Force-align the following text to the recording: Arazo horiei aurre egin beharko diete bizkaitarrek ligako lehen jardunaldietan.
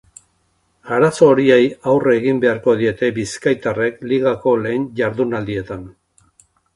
Arazo 0.95 1.27
horiei 1.33 1.67
aurre 1.91 2.15
egin 2.21 2.39
beharko 2.45 2.75
diete 2.79 3.09
bizkaitarrek 3.17 3.99
ligako 4.13 4.55
lehen 4.65 4.89
jardunaldietan. 5.01 5.85